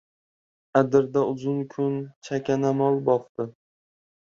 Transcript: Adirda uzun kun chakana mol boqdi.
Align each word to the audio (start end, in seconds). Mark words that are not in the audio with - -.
Adirda 0.79 1.23
uzun 1.33 1.59
kun 1.75 1.95
chakana 2.25 2.71
mol 2.83 2.95
boqdi. 3.13 3.43